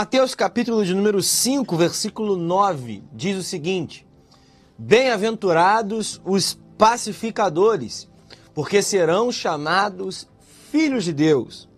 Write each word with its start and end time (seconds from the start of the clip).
Mateus 0.00 0.34
capítulo 0.34 0.82
de 0.82 0.94
número 0.94 1.22
5, 1.22 1.76
versículo 1.76 2.34
9, 2.34 3.04
diz 3.12 3.36
o 3.36 3.42
seguinte: 3.42 4.06
Bem-aventurados 4.78 6.18
os 6.24 6.58
pacificadores, 6.78 8.08
porque 8.54 8.80
serão 8.80 9.30
chamados 9.30 10.26
filhos 10.70 11.04
de 11.04 11.12
Deus. 11.12 11.68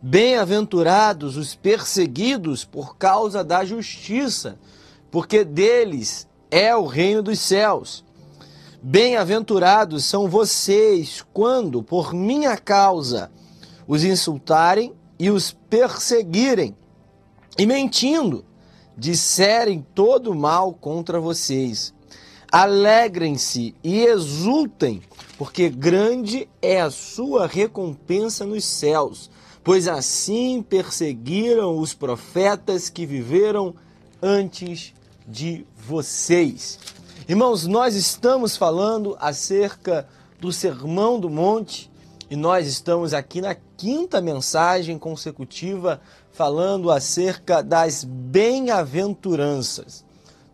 Bem-aventurados 0.00 1.36
os 1.36 1.56
perseguidos 1.56 2.64
por 2.64 2.96
causa 2.96 3.42
da 3.42 3.64
justiça, 3.64 4.60
porque 5.10 5.42
deles 5.42 6.28
é 6.48 6.76
o 6.76 6.86
reino 6.86 7.20
dos 7.20 7.40
céus. 7.40 8.04
Bem-aventurados 8.80 10.04
são 10.04 10.28
vocês 10.28 11.26
quando, 11.32 11.82
por 11.82 12.14
minha 12.14 12.56
causa, 12.56 13.28
os 13.88 14.04
insultarem 14.04 14.94
e 15.18 15.32
os 15.32 15.50
perseguirem 15.50 16.76
e 17.58 17.66
mentindo, 17.66 18.44
disserem 18.96 19.84
todo 19.94 20.34
mal 20.34 20.72
contra 20.72 21.20
vocês. 21.20 21.94
Alegrem-se 22.50 23.74
e 23.82 24.04
exultem, 24.04 25.02
porque 25.36 25.68
grande 25.68 26.48
é 26.62 26.80
a 26.80 26.90
sua 26.90 27.46
recompensa 27.46 28.46
nos 28.46 28.64
céus, 28.64 29.30
pois 29.64 29.88
assim 29.88 30.62
perseguiram 30.62 31.78
os 31.78 31.92
profetas 31.92 32.88
que 32.88 33.04
viveram 33.04 33.74
antes 34.22 34.94
de 35.26 35.66
vocês. 35.76 36.78
Irmãos, 37.28 37.66
nós 37.66 37.96
estamos 37.96 38.56
falando 38.56 39.16
acerca 39.18 40.08
do 40.40 40.52
Sermão 40.52 41.18
do 41.18 41.28
Monte 41.28 41.90
e 42.30 42.36
nós 42.36 42.66
estamos 42.66 43.12
aqui 43.12 43.40
na 43.40 43.56
quinta 43.76 44.20
mensagem 44.20 44.98
consecutiva 44.98 46.00
falando 46.36 46.90
acerca 46.90 47.62
das 47.62 48.04
bem-aventuranças. 48.04 50.04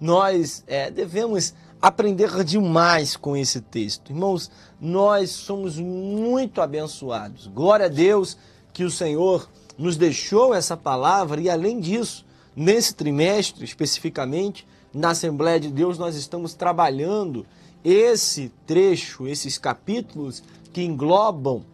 Nós 0.00 0.62
é, 0.68 0.92
devemos 0.92 1.52
aprender 1.80 2.44
demais 2.44 3.16
com 3.16 3.36
esse 3.36 3.60
texto. 3.60 4.12
Irmãos, 4.12 4.48
nós 4.80 5.30
somos 5.30 5.76
muito 5.78 6.62
abençoados. 6.62 7.48
Glória 7.48 7.86
a 7.86 7.88
Deus 7.88 8.38
que 8.72 8.84
o 8.84 8.90
Senhor 8.92 9.50
nos 9.76 9.96
deixou 9.96 10.54
essa 10.54 10.76
palavra 10.76 11.40
e, 11.40 11.50
além 11.50 11.80
disso, 11.80 12.24
nesse 12.54 12.94
trimestre 12.94 13.64
especificamente, 13.64 14.64
na 14.94 15.10
Assembleia 15.10 15.58
de 15.58 15.68
Deus, 15.68 15.98
nós 15.98 16.14
estamos 16.14 16.54
trabalhando 16.54 17.44
esse 17.84 18.52
trecho, 18.64 19.26
esses 19.26 19.58
capítulos 19.58 20.44
que 20.72 20.84
englobam 20.84 21.64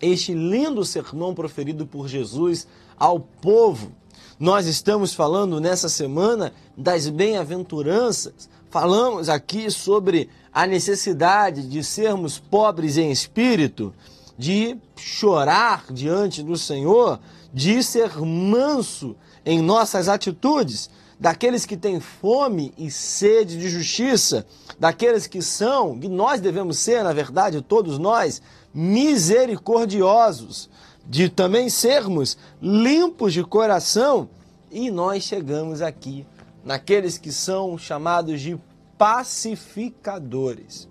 este 0.00 0.34
lindo 0.34 0.84
sermão 0.84 1.34
proferido 1.34 1.84
por 1.84 2.06
Jesus 2.06 2.68
ao 2.98 3.20
povo. 3.20 3.92
Nós 4.38 4.66
estamos 4.66 5.14
falando 5.14 5.60
nessa 5.60 5.88
semana 5.88 6.52
das 6.76 7.08
bem-aventuranças. 7.08 8.48
Falamos 8.70 9.28
aqui 9.28 9.70
sobre 9.70 10.28
a 10.52 10.66
necessidade 10.66 11.68
de 11.68 11.82
sermos 11.84 12.38
pobres 12.38 12.96
em 12.96 13.10
espírito, 13.10 13.94
de 14.36 14.76
chorar 14.96 15.84
diante 15.92 16.42
do 16.42 16.56
Senhor, 16.56 17.20
de 17.52 17.82
ser 17.82 18.16
manso 18.18 19.14
em 19.46 19.60
nossas 19.60 20.08
atitudes, 20.08 20.90
daqueles 21.18 21.64
que 21.64 21.76
têm 21.76 22.00
fome 22.00 22.72
e 22.76 22.90
sede 22.90 23.56
de 23.58 23.68
justiça, 23.68 24.44
daqueles 24.78 25.26
que 25.26 25.40
são, 25.40 25.98
que 25.98 26.08
nós 26.08 26.40
devemos 26.40 26.78
ser, 26.78 27.04
na 27.04 27.12
verdade, 27.12 27.62
todos 27.62 27.98
nós, 27.98 28.42
misericordiosos, 28.74 30.68
de 31.06 31.28
também 31.28 31.68
sermos 31.68 32.36
limpos 32.60 33.32
de 33.32 33.42
coração, 33.44 34.28
e 34.70 34.90
nós 34.90 35.22
chegamos 35.24 35.82
aqui 35.82 36.26
naqueles 36.64 37.18
que 37.18 37.30
são 37.30 37.76
chamados 37.78 38.40
de 38.40 38.58
pacificadores. 38.96 40.88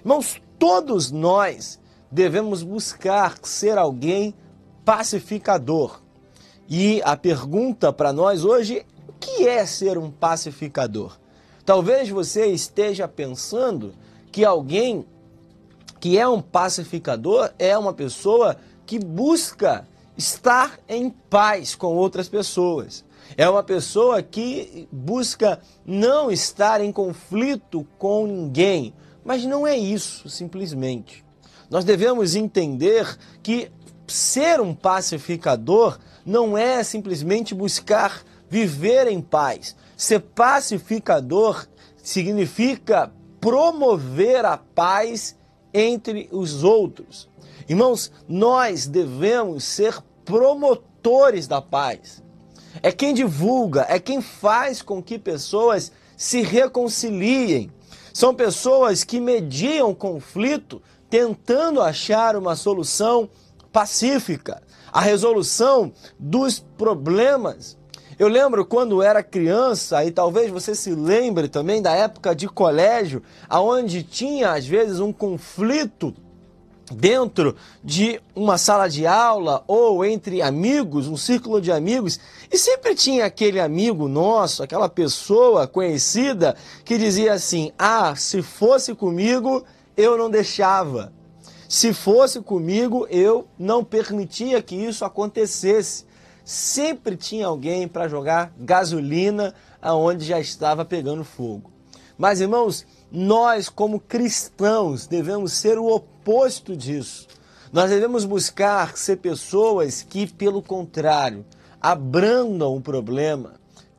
Irmãos, 0.00 0.40
todos 0.58 1.10
nós 1.10 1.78
devemos 2.10 2.62
buscar 2.62 3.36
ser 3.42 3.76
alguém 3.76 4.34
pacificador. 4.84 6.00
E 6.68 7.02
a 7.04 7.16
pergunta 7.16 7.92
para 7.92 8.12
nós 8.12 8.44
hoje, 8.44 8.86
o 9.08 9.12
que 9.12 9.46
é 9.46 9.66
ser 9.66 9.98
um 9.98 10.10
pacificador? 10.10 11.18
Talvez 11.64 12.08
você 12.08 12.46
esteja 12.46 13.08
pensando 13.08 13.92
que 14.30 14.44
alguém 14.44 15.04
que 15.98 16.18
é 16.18 16.28
um 16.28 16.40
pacificador 16.40 17.50
é 17.58 17.76
uma 17.76 17.92
pessoa 17.92 18.56
que 18.86 18.98
busca 18.98 19.86
estar 20.16 20.78
em 20.88 21.10
paz 21.10 21.74
com 21.74 21.94
outras 21.94 22.28
pessoas. 22.28 23.04
É 23.36 23.48
uma 23.48 23.62
pessoa 23.62 24.22
que 24.22 24.88
busca 24.90 25.60
não 25.84 26.30
estar 26.30 26.80
em 26.80 26.92
conflito 26.92 27.86
com 27.98 28.26
ninguém. 28.26 28.94
Mas 29.24 29.44
não 29.44 29.66
é 29.66 29.76
isso, 29.76 30.30
simplesmente. 30.30 31.24
Nós 31.68 31.84
devemos 31.84 32.36
entender 32.36 33.18
que 33.42 33.70
ser 34.06 34.60
um 34.60 34.72
pacificador 34.72 35.98
não 36.24 36.56
é 36.56 36.84
simplesmente 36.84 37.54
buscar 37.54 38.22
viver 38.48 39.08
em 39.08 39.20
paz. 39.20 39.74
Ser 39.96 40.20
pacificador 40.20 41.66
significa 41.96 43.12
promover 43.40 44.44
a 44.44 44.56
paz 44.56 45.36
entre 45.74 46.28
os 46.30 46.62
outros. 46.62 47.28
Irmãos, 47.68 48.12
nós 48.28 48.86
devemos 48.86 49.64
ser 49.64 49.98
promotores 50.24 51.46
da 51.46 51.62
paz. 51.62 52.22
É 52.82 52.92
quem 52.92 53.14
divulga, 53.14 53.86
é 53.88 53.98
quem 53.98 54.20
faz 54.20 54.82
com 54.82 55.02
que 55.02 55.18
pessoas 55.18 55.90
se 56.16 56.42
reconciliem. 56.42 57.70
São 58.12 58.34
pessoas 58.34 59.04
que 59.04 59.20
mediam 59.20 59.94
conflito 59.94 60.82
tentando 61.08 61.80
achar 61.80 62.36
uma 62.36 62.56
solução 62.56 63.28
pacífica, 63.72 64.62
a 64.92 65.00
resolução 65.00 65.92
dos 66.18 66.58
problemas. 66.58 67.76
Eu 68.18 68.28
lembro 68.28 68.64
quando 68.64 69.02
era 69.02 69.22
criança, 69.22 70.02
e 70.02 70.10
talvez 70.10 70.50
você 70.50 70.74
se 70.74 70.90
lembre 70.90 71.48
também 71.48 71.82
da 71.82 71.92
época 71.94 72.34
de 72.34 72.48
colégio, 72.48 73.22
aonde 73.46 74.02
tinha 74.02 74.52
às 74.52 74.66
vezes 74.66 75.00
um 75.00 75.12
conflito 75.12 76.14
dentro 76.90 77.56
de 77.82 78.20
uma 78.34 78.58
sala 78.58 78.88
de 78.88 79.06
aula 79.06 79.64
ou 79.66 80.04
entre 80.04 80.40
amigos, 80.40 81.08
um 81.08 81.16
círculo 81.16 81.60
de 81.60 81.72
amigos, 81.72 82.18
e 82.50 82.56
sempre 82.56 82.94
tinha 82.94 83.24
aquele 83.24 83.60
amigo 83.60 84.08
nosso, 84.08 84.62
aquela 84.62 84.88
pessoa 84.88 85.66
conhecida 85.66 86.56
que 86.84 86.96
dizia 86.96 87.32
assim: 87.32 87.72
"Ah, 87.78 88.14
se 88.14 88.42
fosse 88.42 88.94
comigo, 88.94 89.64
eu 89.96 90.16
não 90.16 90.30
deixava. 90.30 91.12
Se 91.68 91.92
fosse 91.92 92.40
comigo, 92.40 93.06
eu 93.10 93.46
não 93.58 93.84
permitia 93.84 94.62
que 94.62 94.76
isso 94.76 95.04
acontecesse." 95.04 96.04
Sempre 96.44 97.16
tinha 97.16 97.48
alguém 97.48 97.88
para 97.88 98.06
jogar 98.06 98.52
gasolina 98.56 99.52
aonde 99.82 100.24
já 100.24 100.38
estava 100.38 100.84
pegando 100.84 101.24
fogo. 101.24 101.72
Mas 102.16 102.40
irmãos, 102.40 102.86
nós 103.10 103.68
como 103.68 104.00
cristãos 104.00 105.06
devemos 105.06 105.52
ser 105.52 105.78
o 105.78 105.86
oposto 105.86 106.76
disso. 106.76 107.26
Nós 107.72 107.90
devemos 107.90 108.24
buscar 108.24 108.96
ser 108.96 109.16
pessoas 109.16 110.02
que, 110.02 110.26
pelo 110.26 110.62
contrário, 110.62 111.44
abrandam 111.80 112.76
o 112.76 112.80
problema, 112.80 113.54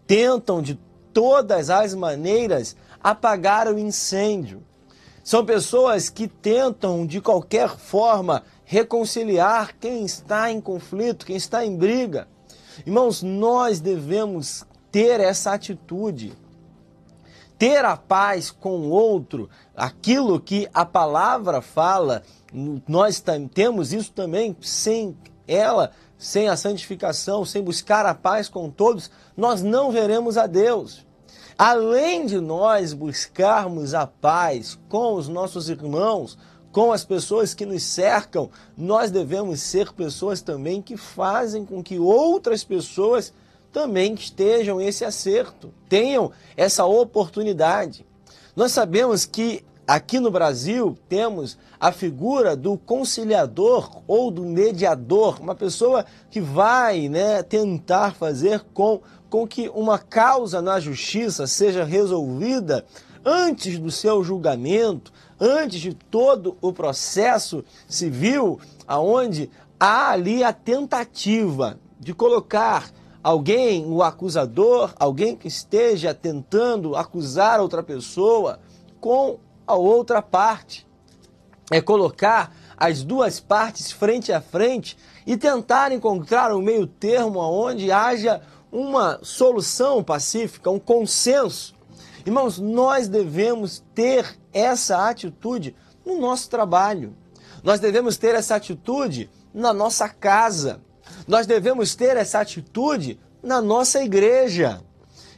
tentam 0.06 0.62
de 0.62 0.80
todas 1.14 1.70
as 1.70 1.94
maneiras 1.94 2.76
apagar 3.02 3.68
o 3.68 3.78
incêndio. 3.78 4.64
São 5.24 5.46
pessoas 5.46 6.10
que 6.10 6.28
tentam, 6.28 7.06
de 7.06 7.20
qualquer 7.20 7.78
forma, 7.78 8.44
reconciliar 8.64 9.76
quem 9.80 10.06
está 10.06 10.52
em 10.52 10.62
conflito, 10.62 11.26
quem 11.26 11.36
está 11.36 11.66
em 11.66 11.76
briga. 11.76 12.28
Irmãos, 12.86 13.22
nós 13.22 13.80
devemos 13.80 14.66
ter 14.92 15.20
essa 15.20 15.52
atitude 15.52 16.34
ter 17.58 17.84
a 17.84 17.98
paz 17.98 18.52
com 18.52 18.78
o 18.82 18.90
outro, 18.90 19.50
aquilo 19.76 20.40
que 20.40 20.70
a 20.74 20.86
palavra 20.86 21.62
fala, 21.62 22.24
nós 22.88 23.24
temos 23.54 23.94
isso 23.94 24.12
também 24.12 24.56
sem 24.62 25.18
ela, 25.48 25.92
sem 26.18 26.50
a 26.50 26.58
santificação, 26.58 27.46
sem 27.46 27.64
buscar 27.64 28.06
a 28.06 28.14
paz 28.14 28.48
com 28.50 28.70
todos, 28.70 29.10
nós 29.36 29.62
não 29.62 29.92
veremos 29.92 30.38
a 30.38 30.46
Deus. 30.46 31.06
Além 31.58 32.26
de 32.26 32.40
nós 32.40 32.94
buscarmos 32.94 33.94
a 33.94 34.06
paz 34.06 34.78
com 34.88 35.16
os 35.16 35.28
nossos 35.28 35.70
irmãos, 35.70 36.38
com 36.72 36.92
as 36.92 37.04
pessoas 37.04 37.56
que 37.56 37.66
nos 37.66 37.82
cercam, 37.82 38.52
nós 38.78 39.10
devemos 39.10 39.62
ser 39.62 39.92
pessoas 39.94 40.42
também 40.42 40.82
que 40.82 40.96
fazem 40.96 41.66
com 41.66 41.82
que 41.82 41.98
outras 41.98 42.64
pessoas 42.64 43.34
também 43.78 44.16
estejam 44.16 44.82
esse 44.82 45.06
acerto, 45.06 45.72
tenham 45.88 46.32
essa 46.56 46.84
oportunidade. 46.84 48.04
Nós 48.56 48.72
sabemos 48.72 49.24
que 49.24 49.64
Aqui 49.88 50.20
no 50.20 50.30
Brasil 50.30 50.98
temos 51.08 51.58
a 51.80 51.94
figura 51.94 52.58
do 52.58 52.78
conciliador 52.78 54.02
ou 54.06 54.30
do 54.30 54.44
mediador, 54.44 55.40
uma 55.40 55.56
pessoa 55.56 56.06
que 56.30 56.42
vai 56.42 57.08
né, 57.08 57.42
tentar 57.42 58.14
fazer 58.16 58.66
com, 58.74 59.00
com 59.30 59.48
que 59.48 59.70
uma 59.70 59.98
causa 59.98 60.62
na 60.62 60.78
justiça 60.78 61.48
seja 61.48 61.86
resolvida 61.86 62.84
antes 63.24 63.80
do 63.80 63.90
seu 63.90 64.26
julgamento, 64.26 65.14
antes 65.40 65.80
de 65.80 65.94
todo 65.94 66.58
o 66.60 66.74
processo 66.74 67.64
civil, 67.88 68.60
aonde 68.86 69.50
há 69.80 70.10
ali 70.12 70.44
a 70.44 70.52
tentativa 70.52 71.80
de 71.98 72.14
colocar 72.14 72.92
alguém, 73.28 73.86
o 73.86 74.02
acusador, 74.02 74.94
alguém 74.98 75.36
que 75.36 75.50
esteja 75.50 76.14
tentando 76.14 76.96
acusar 76.96 77.60
outra 77.60 77.84
pessoa 77.84 78.58
com 79.02 79.38
a 79.68 79.76
outra 79.76 80.22
parte. 80.22 80.88
É 81.70 81.82
colocar 81.82 82.56
as 82.78 83.04
duas 83.04 83.42
partes 83.42 83.92
frente 83.92 84.32
a 84.32 84.40
frente 84.40 84.98
e 85.26 85.36
tentar 85.36 85.92
encontrar 85.92 86.56
um 86.56 86.62
meio 86.62 86.88
termo 86.88 87.40
onde 87.40 87.92
haja 87.92 88.42
uma 88.72 89.20
solução 89.22 90.02
pacífica, 90.02 90.72
um 90.72 90.80
consenso. 90.80 91.76
Irmãos, 92.26 92.58
nós 92.58 93.10
devemos 93.10 93.84
ter 93.94 94.40
essa 94.54 95.06
atitude 95.10 95.76
no 96.06 96.18
nosso 96.18 96.50
trabalho. 96.50 97.14
Nós 97.62 97.82
devemos 97.82 98.16
ter 98.16 98.36
essa 98.36 98.56
atitude 98.56 99.30
na 99.54 99.74
nossa 99.74 100.08
casa. 100.08 100.80
Nós 101.28 101.46
devemos 101.46 101.94
ter 101.94 102.16
essa 102.16 102.40
atitude 102.40 103.20
na 103.44 103.62
nossa 103.62 104.02
igreja. 104.02 104.82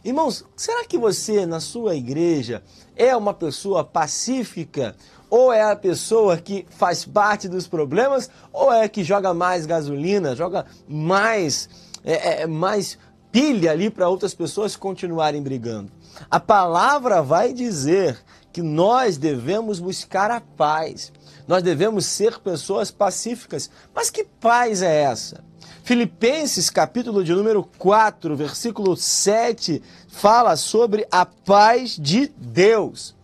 Irmãos, 0.04 0.46
será 0.56 0.86
que 0.86 0.98
você 0.98 1.46
na 1.46 1.60
sua 1.60 1.96
igreja 1.96 2.64
é 2.96 3.16
uma 3.16 3.34
pessoa 3.34 3.84
pacífica? 3.84 4.96
Ou 5.30 5.52
é 5.52 5.62
a 5.62 5.76
pessoa 5.76 6.38
que 6.38 6.66
faz 6.70 7.06
parte 7.06 7.48
dos 7.50 7.68
problemas? 7.68 8.30
Ou 8.54 8.72
é 8.72 8.88
que 8.88 9.04
joga 9.04 9.34
mais 9.34 9.66
gasolina, 9.66 10.36
joga 10.36 10.66
mais, 10.88 11.68
é, 12.04 12.44
é, 12.44 12.48
mais 12.48 12.98
pilha 13.32 13.72
ali 13.72 13.90
para 13.90 14.10
outras 14.10 14.34
pessoas 14.34 14.76
continuarem 14.76 15.42
brigando? 15.42 15.92
A 16.30 16.40
palavra 16.40 17.22
vai 17.22 17.52
dizer 17.52 18.18
que 18.54 18.62
nós 18.62 19.18
devemos 19.18 19.80
buscar 19.80 20.30
a 20.32 20.40
paz. 20.40 21.12
Nós 21.48 21.64
devemos 21.64 22.06
ser 22.06 22.40
pessoas 22.40 22.92
pacíficas. 22.92 23.70
Mas 23.94 24.10
que 24.10 24.24
paz 24.24 24.82
é 24.82 25.02
essa? 25.02 25.49
Filipenses, 25.90 26.70
capítulo 26.70 27.24
de 27.24 27.34
número 27.34 27.68
4, 27.80 28.36
versículo 28.36 28.96
7, 28.96 29.82
fala 30.08 30.56
sobre 30.56 31.08
a 31.10 31.26
paz 31.26 31.98
de 32.00 32.28
Deus. 32.28 33.16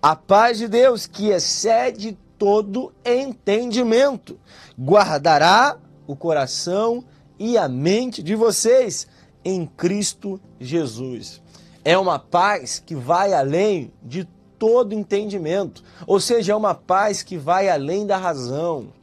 A 0.00 0.14
paz 0.14 0.58
de 0.58 0.68
Deus 0.68 1.04
que 1.04 1.30
excede 1.30 2.16
todo 2.38 2.92
entendimento, 3.04 4.38
guardará 4.78 5.76
o 6.06 6.14
coração 6.14 7.04
e 7.40 7.58
a 7.58 7.68
mente 7.68 8.22
de 8.22 8.36
vocês 8.36 9.08
em 9.44 9.66
Cristo 9.66 10.40
Jesus. 10.60 11.42
É 11.84 11.98
uma 11.98 12.20
paz 12.20 12.78
que 12.78 12.94
vai 12.94 13.34
além 13.34 13.92
de 14.00 14.28
todo 14.60 14.94
entendimento, 14.94 15.82
ou 16.06 16.20
seja, 16.20 16.52
é 16.52 16.54
uma 16.54 16.72
paz 16.72 17.20
que 17.20 17.36
vai 17.36 17.68
além 17.68 18.06
da 18.06 18.16
razão. 18.16 19.01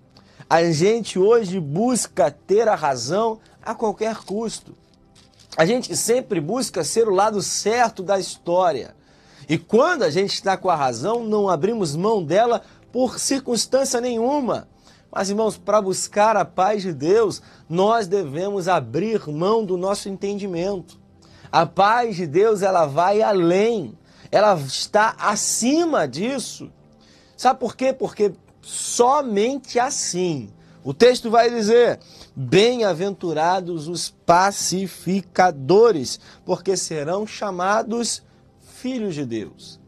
A 0.50 0.64
gente 0.64 1.20
hoje 1.20 1.60
busca 1.60 2.32
ter 2.32 2.68
a 2.68 2.74
razão 2.74 3.40
a 3.62 3.76
qualquer 3.76 4.16
custo. 4.24 4.76
A 5.56 5.64
gente 5.64 5.96
sempre 5.96 6.42
busca 6.42 6.84
ser 6.84 7.08
o 7.08 7.14
lado 7.14 7.40
certo 7.40 8.02
da 8.02 8.18
história. 8.18 8.96
E 9.48 9.60
quando 9.60 10.02
a 10.02 10.10
gente 10.10 10.34
está 10.34 10.58
com 10.58 10.68
a 10.68 10.76
razão, 10.76 11.24
não 11.24 11.48
abrimos 11.48 11.96
mão 11.96 12.24
dela 12.24 12.64
por 12.92 13.20
circunstância 13.20 14.02
nenhuma. 14.02 14.68
Mas, 15.12 15.30
irmãos, 15.30 15.56
para 15.56 15.80
buscar 15.82 16.36
a 16.36 16.44
paz 16.44 16.82
de 16.82 16.94
Deus, 16.94 17.44
nós 17.70 18.08
devemos 18.08 18.68
abrir 18.68 19.28
mão 19.30 19.64
do 19.64 19.78
nosso 19.78 20.10
entendimento. 20.10 21.00
A 21.52 21.68
paz 21.68 22.16
de 22.16 22.26
Deus, 22.26 22.64
ela 22.64 22.88
vai 22.88 23.22
além. 23.22 23.96
Ela 24.32 24.56
está 24.56 25.16
acima 25.20 26.08
disso. 26.08 26.72
Sabe 27.38 27.60
por 27.60 27.76
quê? 27.76 27.94
Porque 27.94 28.34
somente 28.62 29.80
assim. 29.80 30.50
O 30.84 30.94
texto 30.94 31.30
vai 31.30 31.50
dizer: 31.50 32.00
Bem-aventurados 32.36 33.88
os 33.88 34.10
pacificadores, 34.10 36.20
porque 36.46 36.78
serão 36.78 37.28
chamados 37.28 38.24
filhos 38.60 39.16
de 39.16 39.26
Deus. 39.26 39.80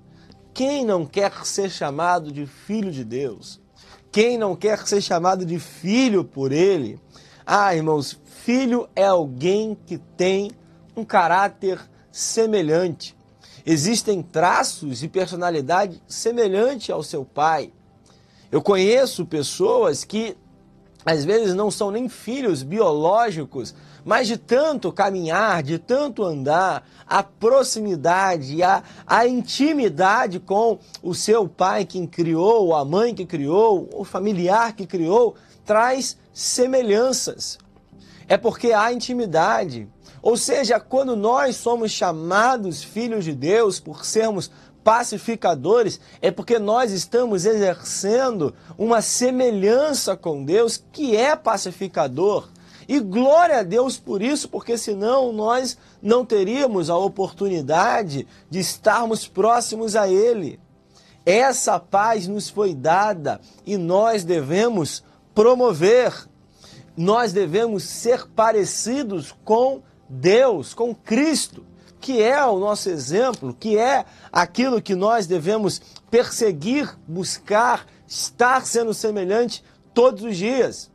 Quem 0.53 0.85
não 0.85 1.05
quer 1.05 1.45
ser 1.45 1.69
chamado 1.69 2.31
de 2.31 2.45
filho 2.45 2.91
de 2.91 3.05
Deus? 3.05 3.61
Quem 4.11 4.37
não 4.37 4.55
quer 4.55 4.85
ser 4.85 5.01
chamado 5.01 5.45
de 5.45 5.57
filho 5.57 6.25
por 6.25 6.51
ele? 6.51 6.99
Ah, 7.45 7.73
irmãos, 7.73 8.19
filho 8.43 8.89
é 8.95 9.05
alguém 9.05 9.77
que 9.85 9.97
tem 9.97 10.51
um 10.95 11.05
caráter 11.05 11.79
semelhante. 12.11 13.15
Existem 13.65 14.21
traços 14.21 15.03
e 15.03 15.07
personalidade 15.07 16.01
semelhante 16.07 16.91
ao 16.91 17.01
seu 17.01 17.23
pai. 17.23 17.71
Eu 18.51 18.61
conheço 18.61 19.25
pessoas 19.25 20.03
que 20.03 20.35
às 21.05 21.25
vezes 21.25 21.55
não 21.55 21.71
são 21.71 21.89
nem 21.89 22.07
filhos 22.07 22.61
biológicos, 22.61 23.73
mas 24.03 24.27
de 24.27 24.37
tanto 24.37 24.91
caminhar, 24.91 25.63
de 25.63 25.79
tanto 25.79 26.23
andar, 26.23 26.87
a 27.07 27.23
proximidade, 27.23 28.61
a, 28.61 28.83
a 29.07 29.25
intimidade 29.25 30.39
com 30.39 30.79
o 31.01 31.15
seu 31.15 31.47
pai 31.47 31.85
que 31.85 32.05
criou, 32.07 32.75
a 32.75 32.85
mãe 32.85 33.15
que 33.15 33.25
criou, 33.25 33.89
o 33.93 34.03
familiar 34.03 34.73
que 34.75 34.85
criou, 34.85 35.35
traz 35.65 36.17
semelhanças. 36.33 37.57
É 38.27 38.37
porque 38.37 38.71
há 38.71 38.91
intimidade. 38.93 39.87
Ou 40.21 40.37
seja, 40.37 40.79
quando 40.79 41.15
nós 41.15 41.55
somos 41.55 41.91
chamados 41.91 42.83
filhos 42.83 43.25
de 43.25 43.33
Deus 43.33 43.79
por 43.79 44.05
sermos 44.05 44.51
pacificadores, 44.83 45.99
é 46.21 46.31
porque 46.31 46.59
nós 46.59 46.91
estamos 46.91 47.45
exercendo 47.45 48.53
uma 48.77 49.01
semelhança 49.01 50.15
com 50.15 50.43
Deus 50.43 50.83
que 50.91 51.15
é 51.15 51.35
pacificador. 51.35 52.49
E 52.87 52.99
glória 52.99 53.59
a 53.59 53.63
Deus 53.63 53.97
por 53.97 54.21
isso, 54.21 54.49
porque 54.49 54.77
senão 54.77 55.31
nós 55.31 55.77
não 56.01 56.25
teríamos 56.25 56.89
a 56.89 56.97
oportunidade 56.97 58.27
de 58.49 58.59
estarmos 58.59 59.27
próximos 59.27 59.95
a 59.95 60.09
Ele. 60.09 60.59
Essa 61.25 61.79
paz 61.79 62.27
nos 62.27 62.49
foi 62.49 62.73
dada 62.73 63.39
e 63.65 63.77
nós 63.77 64.23
devemos 64.23 65.03
promover, 65.33 66.13
nós 66.97 67.31
devemos 67.31 67.83
ser 67.83 68.27
parecidos 68.27 69.33
com 69.45 69.81
Deus, 70.09 70.73
com 70.73 70.93
Cristo 70.93 71.63
que 72.01 72.21
é 72.21 72.43
o 72.43 72.59
nosso 72.59 72.89
exemplo, 72.89 73.55
que 73.57 73.77
é 73.77 74.03
aquilo 74.31 74.81
que 74.81 74.95
nós 74.95 75.27
devemos 75.27 75.79
perseguir, 76.09 76.97
buscar, 77.07 77.85
estar 78.07 78.65
sendo 78.65 78.93
semelhante 78.93 79.63
todos 79.93 80.23
os 80.23 80.35
dias. 80.35 80.89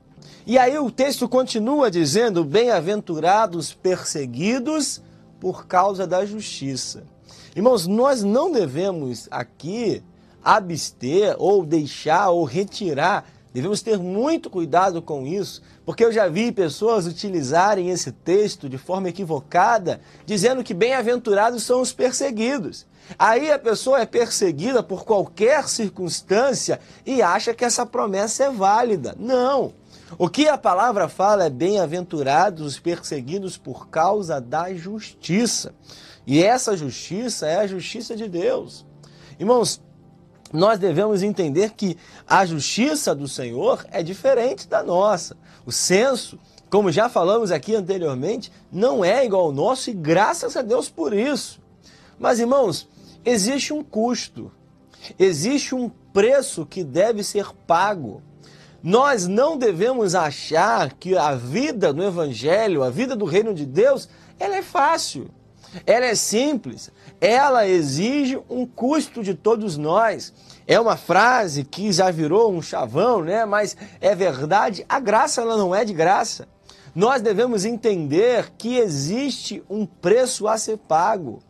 E 0.45 0.59
aí 0.59 0.77
o 0.79 0.91
texto 0.91 1.29
continua 1.29 1.91
dizendo: 1.91 2.45
Bem-aventurados 2.45 3.73
perseguidos 3.73 5.01
por 5.41 5.67
causa 5.67 6.07
da 6.07 6.27
justiça. 6.27 7.05
Irmãos, 7.55 7.87
nós 7.87 8.23
não 8.23 8.51
devemos 8.51 9.29
aqui 9.31 10.03
abster 10.45 11.37
ou 11.39 11.65
deixar 11.65 12.31
ou 12.31 12.45
retirar 12.45 13.25
Devemos 13.57 13.81
ter 13.81 13.99
muito 13.99 14.51
cuidado 14.51 15.01
com 15.01 15.27
isso, 15.27 15.63
porque 15.87 16.05
eu 16.05 16.13
já 16.13 16.27
vi 16.27 16.51
pessoas 16.51 17.07
utilizarem 17.07 17.91
esse 17.91 18.11
texto 18.11 18.69
de 18.69 18.77
forma 18.77 19.09
equivocada, 19.09 20.01
dizendo 20.27 20.65
que 20.65 20.75
bem-aventurados 20.75 21.63
são 21.63 21.81
os 21.81 21.93
perseguidos. 21.93 22.85
Aí 23.17 23.53
a 23.53 23.59
pessoa 23.59 24.01
é 24.01 24.05
perseguida 24.05 24.83
por 24.83 25.05
qualquer 25.05 25.69
circunstância 25.69 26.81
e 27.07 27.23
acha 27.23 27.55
que 27.55 27.65
essa 27.65 27.87
promessa 27.87 28.45
é 28.45 28.51
válida. 28.51 29.15
Não! 29.17 29.73
O 30.19 30.29
que 30.29 30.49
a 30.49 30.59
palavra 30.59 31.09
fala 31.09 31.47
é 31.47 31.51
bem-aventurados 31.51 32.67
os 32.67 32.81
perseguidos 32.81 33.57
por 33.57 33.89
causa 33.89 34.41
da 34.41 34.75
justiça. 34.75 35.73
E 36.27 36.43
essa 36.43 36.77
justiça 36.77 37.47
é 37.47 37.59
a 37.59 37.67
justiça 37.67 38.17
de 38.17 38.29
Deus. 38.29 38.85
Irmãos, 39.39 39.81
nós 40.53 40.79
devemos 40.79 41.23
entender 41.23 41.71
que 41.71 41.97
a 42.27 42.45
justiça 42.45 43.15
do 43.15 43.29
Senhor 43.29 43.85
é 43.91 44.03
diferente 44.03 44.67
da 44.67 44.83
nossa. 44.83 45.37
O 45.67 45.73
senso, 45.73 46.39
como 46.71 46.93
já 46.93 47.09
falamos 47.09 47.51
aqui 47.51 47.75
anteriormente, 47.75 48.53
não 48.71 49.05
é 49.05 49.25
igual 49.25 49.47
ao 49.47 49.53
nosso 49.53 49.91
e 49.91 49.93
graças 49.93 50.57
a 50.57 50.63
Deus 50.63 50.89
por 50.89 51.13
isso. 51.13 51.61
Mas 52.19 52.39
irmãos, 52.39 52.89
existe 53.25 53.75
um 53.75 53.83
custo, 53.83 54.53
existe 55.19 55.75
um 55.75 55.91
preço 56.13 56.65
que 56.65 56.85
deve 56.85 57.25
ser 57.25 57.53
pago. 57.67 58.23
Nós 58.81 59.27
não 59.27 59.59
devemos 59.59 60.15
achar 60.15 60.93
que 60.93 61.17
a 61.17 61.35
vida 61.35 61.93
no 61.93 62.05
Evangelho, 62.05 62.85
a 62.85 62.91
vida 62.91 63.17
do 63.17 63.25
reino 63.25 63.53
de 63.53 63.67
Deus, 63.67 64.09
ela 64.39 64.57
é 64.57 64.63
fácil. 64.63 65.29
Ela 65.85 66.07
é 66.07 66.15
simples, 66.15 66.91
ela 67.21 67.67
exige 67.67 68.39
um 68.49 68.67
custo 68.67 69.23
de 69.23 69.35
todos 69.35 69.77
nós. 69.77 70.33
É 70.67 70.79
uma 70.81 70.97
frase 70.97 71.65
que 71.65 71.93
já 71.93 72.11
virou 72.11 72.53
um 72.53 72.63
chavão, 72.63 73.23
né? 73.23 73.45
Mas 73.45 73.77
é 74.01 74.15
verdade, 74.15 74.85
a 74.89 74.99
graça 75.01 75.41
ela 75.41 75.57
não 75.57 75.75
é 75.75 75.85
de 75.85 75.93
graça. 75.93 76.49
Nós 76.95 77.21
devemos 77.21 77.65
entender 77.65 78.53
que 78.57 78.79
existe 78.79 79.63
um 79.69 79.85
preço 79.85 80.49
a 80.49 80.57
ser 80.57 80.79
pago. 80.79 81.41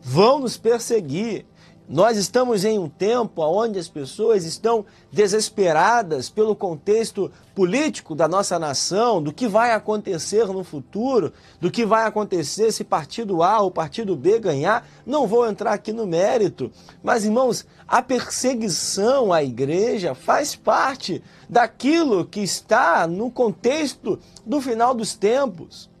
Vão 0.00 0.40
nos 0.40 0.56
perseguir, 0.56 1.46
nós 1.88 2.16
estamos 2.16 2.64
em 2.64 2.78
um 2.78 2.88
tempo 2.88 3.42
onde 3.42 3.78
as 3.78 3.88
pessoas 3.88 4.44
estão 4.44 4.84
desesperadas 5.10 6.30
pelo 6.30 6.54
contexto 6.54 7.30
político 7.54 8.14
da 8.14 8.26
nossa 8.26 8.58
nação, 8.58 9.22
do 9.22 9.32
que 9.32 9.46
vai 9.46 9.72
acontecer 9.72 10.46
no 10.46 10.64
futuro, 10.64 11.32
do 11.60 11.70
que 11.70 11.84
vai 11.84 12.06
acontecer 12.06 12.72
se 12.72 12.82
partido 12.82 13.42
A 13.42 13.60
ou 13.60 13.70
partido 13.70 14.16
B 14.16 14.38
ganhar. 14.38 14.88
Não 15.04 15.26
vou 15.26 15.46
entrar 15.46 15.72
aqui 15.72 15.92
no 15.92 16.06
mérito, 16.06 16.70
mas 17.02 17.24
irmãos, 17.24 17.66
a 17.86 18.00
perseguição 18.00 19.32
à 19.32 19.42
igreja 19.42 20.14
faz 20.14 20.56
parte 20.56 21.22
daquilo 21.48 22.24
que 22.24 22.40
está 22.40 23.06
no 23.06 23.30
contexto 23.30 24.18
do 24.46 24.60
final 24.60 24.94
dos 24.94 25.14
tempos. 25.14 25.91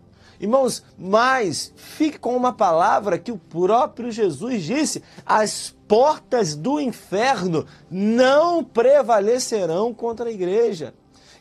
Irmãos, 0.42 0.82
mas 0.98 1.72
fique 1.76 2.18
com 2.18 2.36
uma 2.36 2.52
palavra 2.52 3.16
que 3.16 3.30
o 3.30 3.38
próprio 3.38 4.10
Jesus 4.10 4.64
disse: 4.64 5.00
as 5.24 5.72
portas 5.86 6.56
do 6.56 6.80
inferno 6.80 7.64
não 7.88 8.64
prevalecerão 8.64 9.94
contra 9.94 10.28
a 10.28 10.32
igreja. 10.32 10.92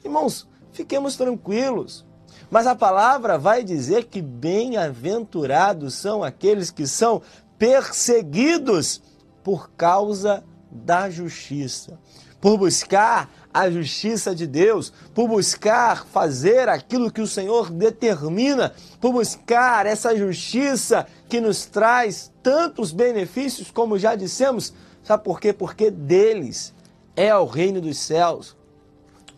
Irmãos, 0.05 0.47
fiquemos 0.71 1.17
tranquilos. 1.17 2.05
Mas 2.51 2.67
a 2.67 2.75
palavra 2.75 3.39
vai 3.39 3.63
dizer 3.63 4.05
que 4.05 4.21
bem-aventurados 4.21 5.95
são 5.95 6.23
aqueles 6.23 6.69
que 6.69 6.85
são 6.85 7.23
perseguidos 7.57 9.01
por 9.43 9.71
causa 9.71 10.43
da 10.71 11.09
justiça, 11.09 11.99
por 12.39 12.57
buscar 12.57 13.29
a 13.53 13.69
justiça 13.69 14.33
de 14.33 14.47
Deus, 14.47 14.91
por 15.13 15.27
buscar 15.27 16.05
fazer 16.05 16.69
aquilo 16.69 17.11
que 17.11 17.21
o 17.21 17.27
Senhor 17.27 17.69
determina, 17.69 18.73
por 18.99 19.11
buscar 19.11 19.85
essa 19.85 20.15
justiça 20.15 21.05
que 21.27 21.41
nos 21.41 21.65
traz 21.65 22.31
tantos 22.41 22.91
benefícios, 22.91 23.69
como 23.69 23.99
já 23.99 24.15
dissemos. 24.15 24.73
Sabe 25.03 25.23
por 25.23 25.39
quê? 25.39 25.51
Porque 25.51 25.91
deles 25.91 26.73
é 27.15 27.35
o 27.35 27.45
reino 27.45 27.81
dos 27.81 27.99
céus. 27.99 28.55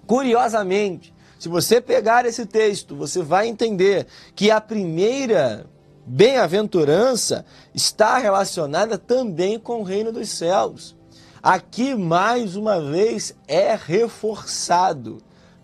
Curiosamente, 0.06 1.14
se 1.40 1.50
você 1.50 1.82
pegar 1.82 2.26
esse 2.26 2.46
texto, 2.46 2.96
você 2.96 3.22
vai 3.22 3.48
entender 3.48 4.08
que 4.36 4.52
a 4.52 4.62
primeira 4.62 5.66
bem-aventurança 6.06 7.46
está 7.74 8.18
relacionada 8.18 8.98
também 8.98 9.60
com 9.60 9.82
o 9.82 9.84
reino 9.84 10.12
dos 10.12 10.30
céus. 10.30 10.96
Aqui, 11.44 11.94
mais 11.94 12.56
uma 12.56 12.80
vez, 12.80 13.36
é 13.46 13.76
reforçado. 13.76 15.18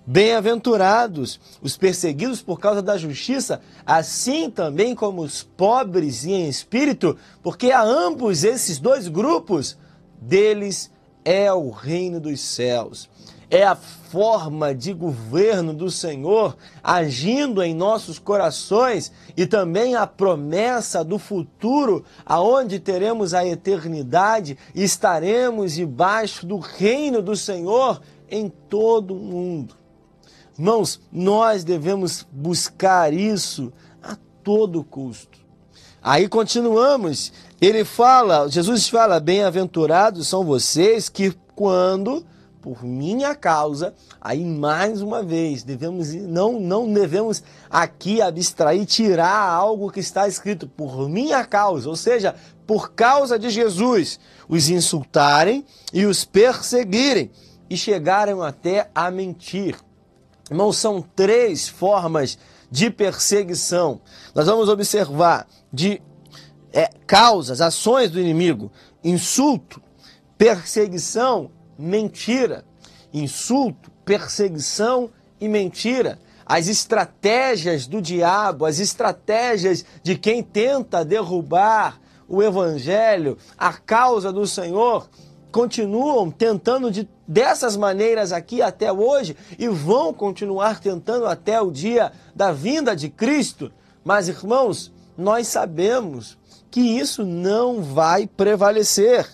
Bem-aventurados 0.06 1.40
os 1.62 1.78
perseguidos 1.78 2.42
por 2.42 2.60
causa 2.60 2.82
da 2.82 2.98
justiça, 2.98 3.62
assim 3.86 4.50
também 4.50 4.94
como 4.94 5.22
os 5.22 5.42
pobres 5.42 6.26
em 6.26 6.50
espírito, 6.50 7.16
porque 7.42 7.72
a 7.72 7.82
ambos 7.82 8.44
esses 8.44 8.78
dois 8.78 9.08
grupos, 9.08 9.78
deles 10.20 10.92
é 11.24 11.54
o 11.54 11.70
reino 11.70 12.20
dos 12.20 12.42
céus 12.42 13.10
é 13.50 13.64
a 13.64 13.76
forma 13.76 14.74
de 14.74 14.94
governo 14.94 15.74
do 15.74 15.90
Senhor 15.90 16.56
agindo 16.84 17.64
em 17.64 17.74
nossos 17.74 18.20
corações 18.20 19.12
e 19.36 19.46
também 19.46 19.96
a 19.96 20.06
promessa 20.06 21.04
do 21.04 21.18
futuro, 21.18 22.04
aonde 22.26 22.80
teremos 22.80 23.34
a 23.34 23.46
eternidade 23.46 24.58
e 24.76 24.84
estaremos 24.84 25.74
debaixo 25.74 26.46
do 26.46 26.58
reino 26.58 27.22
do 27.22 27.36
Senhor 27.36 28.02
em 28.30 28.50
todo 28.70 29.16
o 29.16 29.20
mundo. 29.20 29.76
Irmãos, 30.58 31.00
nós 31.12 31.64
devemos 31.64 32.28
buscar 32.32 33.14
isso 33.14 33.72
a 34.04 34.16
todo 34.44 34.84
custo. 34.84 35.40
Aí 36.02 36.28
continuamos. 36.28 37.32
Ele 37.62 37.84
fala, 37.84 38.50
Jesus 38.50 38.88
fala: 38.88 39.20
"Bem-aventurados 39.20 40.28
são 40.28 40.44
vocês 40.44 41.10
que 41.10 41.34
quando 41.56 42.26
por 42.62 42.84
minha 42.84 43.34
causa, 43.36 43.94
aí 44.20 44.44
mais 44.44 45.02
uma 45.02 45.24
vez, 45.24 45.64
devemos 45.64 46.14
não, 46.14 46.60
não 46.60 46.92
devemos 46.92 47.42
aqui 47.70 48.22
abstrair, 48.22 48.86
tirar 48.86 49.50
algo 49.50 49.92
que 49.92 50.00
está 50.00 50.28
escrito 50.28 50.68
por 50.68 51.08
minha 51.08 51.46
causa, 51.46 51.90
ou 51.90 51.96
seja, 51.96 52.36
por 52.68 52.92
causa 52.92 53.40
de 53.40 53.50
Jesus, 53.50 54.20
os 54.48 54.70
insultarem 54.70 55.66
e 55.94 56.06
os 56.06 56.26
perseguirem 56.26 57.32
e 57.70 57.78
chegaram 57.78 58.42
até 58.42 58.90
a 58.94 59.10
mentir. 59.10 59.76
Irmãos, 60.50 60.78
são 60.78 61.02
três 61.02 61.68
formas 61.68 62.38
de 62.70 62.90
perseguição. 62.90 64.02
Nós 64.36 64.48
vamos 64.48 64.68
observar 64.70 65.48
de 65.72 66.02
é, 66.74 66.90
causas, 67.08 67.62
ações 67.62 68.12
do 68.12 68.20
inimigo, 68.20 68.72
insulto, 69.04 69.82
perseguição 70.38 71.52
mentira, 71.80 72.66
insulto, 73.14 73.90
perseguição 74.04 75.10
e 75.40 75.48
mentira. 75.48 76.20
As 76.46 76.68
estratégias 76.68 77.88
do 77.88 78.02
diabo, 78.02 78.66
as 78.66 78.80
estratégias 78.80 79.86
de 80.04 80.18
quem 80.18 80.44
tenta 80.44 81.06
derrubar 81.06 82.00
o 82.28 82.44
evangelho, 82.44 83.38
a 83.58 83.72
causa 83.72 84.32
do 84.32 84.46
Senhor, 84.46 85.10
continuam 85.52 86.30
tentando 86.30 86.92
de, 86.92 87.08
dessas 87.28 87.76
maneiras 87.78 88.32
aqui 88.32 88.62
até 88.62 88.92
hoje 88.92 89.36
e 89.58 89.68
vão 89.68 90.14
continuar 90.14 90.80
tentando 90.80 91.26
até 91.26 91.62
o 91.62 91.72
dia 91.72 92.12
da 92.36 92.52
vinda 92.52 92.96
de 92.96 93.10
Cristo. 93.10 93.72
Mas, 94.04 94.28
irmãos, 94.28 94.92
nós 95.18 95.48
sabemos 95.48 96.38
que 96.70 96.82
isso 96.82 97.24
não 97.24 97.82
vai 97.82 98.28
prevalecer. 98.28 99.28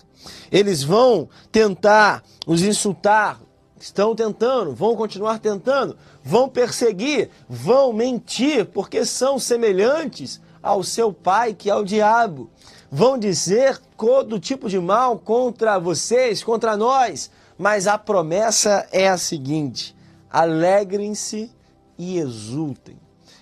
Eles 0.50 0.82
vão 0.82 1.28
tentar 1.52 2.22
nos 2.46 2.62
insultar, 2.62 3.40
estão 3.78 4.14
tentando, 4.14 4.74
vão 4.74 4.94
continuar 4.94 5.38
tentando, 5.38 5.96
vão 6.22 6.48
perseguir, 6.48 7.28
vão 7.48 7.92
mentir, 7.92 8.64
porque 8.66 9.04
são 9.04 9.38
semelhantes 9.38 10.40
ao 10.62 10.82
seu 10.82 11.12
pai, 11.12 11.52
que 11.52 11.68
é 11.68 11.74
o 11.74 11.84
diabo. 11.84 12.50
Vão 12.90 13.18
dizer 13.18 13.78
todo 13.96 14.38
tipo 14.38 14.68
de 14.68 14.78
mal 14.78 15.18
contra 15.18 15.78
vocês, 15.78 16.42
contra 16.42 16.76
nós, 16.76 17.30
mas 17.58 17.86
a 17.86 17.98
promessa 17.98 18.86
é 18.92 19.08
a 19.08 19.18
seguinte: 19.18 19.94
alegrem-se 20.30 21.50
e 21.98 22.18
exultem. 22.18 22.96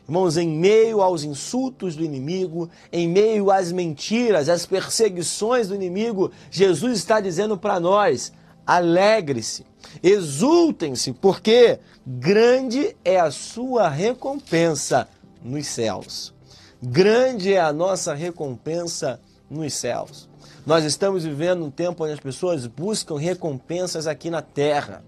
Irmãos, 0.07 0.37
em 0.37 0.49
meio 0.49 1.01
aos 1.01 1.25
insultos 1.25 1.97
do 1.97 2.05
inimigo, 2.05 2.69
em 2.93 3.09
meio 3.09 3.51
às 3.51 3.73
mentiras, 3.73 4.51
às 4.51 4.67
perseguições 4.67 5.69
do 5.69 5.75
inimigo, 5.75 6.31
Jesus 6.51 6.99
está 6.99 7.21
dizendo 7.21 7.57
para 7.57 7.81
nós: 7.81 8.31
alegre-se, 8.67 9.67
exultem-se, 10.03 11.13
porque 11.13 11.79
grande 12.07 12.97
é 13.05 13.21
a 13.21 13.31
sua 13.31 13.89
recompensa 13.89 15.09
nos 15.43 15.67
céus. 15.67 16.35
Grande 16.83 17.55
é 17.55 17.61
a 17.61 17.73
nossa 17.73 18.15
recompensa 18.15 19.21
nos 19.49 19.73
céus. 19.75 20.29
Nós 20.67 20.85
estamos 20.85 21.25
vivendo 21.25 21.65
um 21.65 21.71
tempo 21.71 22.05
onde 22.05 22.15
as 22.15 22.21
pessoas 22.21 22.67
buscam 22.67 23.19
recompensas 23.19 24.07
aqui 24.07 24.31
na 24.31 24.41
terra. 24.41 25.05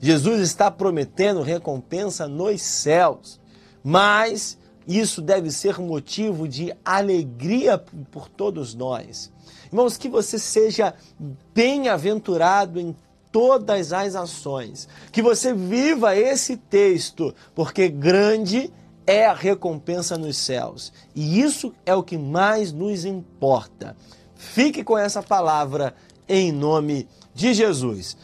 Jesus 0.00 0.40
está 0.40 0.70
prometendo 0.70 1.42
recompensa 1.42 2.28
nos 2.28 2.62
céus. 2.62 3.40
Mas 3.82 4.58
isso 4.86 5.20
deve 5.20 5.50
ser 5.50 5.78
motivo 5.78 6.46
de 6.46 6.72
alegria 6.84 7.78
por 8.10 8.28
todos 8.28 8.74
nós. 8.74 9.32
Irmãos, 9.72 9.96
que 9.96 10.06
você 10.06 10.38
seja 10.38 10.92
bem-aventurado 11.54 12.78
em 12.78 12.94
todas 13.32 13.90
as 13.90 14.14
ações, 14.14 14.86
que 15.10 15.22
você 15.22 15.54
viva 15.54 16.14
esse 16.14 16.58
texto, 16.58 17.34
porque 17.54 17.88
grande 17.88 18.70
é 19.06 19.24
a 19.24 19.32
recompensa 19.32 20.18
nos 20.18 20.36
céus. 20.36 20.92
E 21.14 21.40
isso 21.40 21.72
é 21.86 21.94
o 21.94 22.02
que 22.02 22.18
mais 22.18 22.70
nos 22.70 23.06
importa. 23.06 23.96
Fique 24.36 24.84
com 24.84 24.98
essa 24.98 25.22
palavra 25.22 25.94
em 26.28 26.52
nome 26.52 27.08
de 27.34 27.54
Jesus. 27.54 28.14